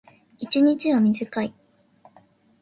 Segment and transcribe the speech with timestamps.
[0.39, 1.53] 一日は短い。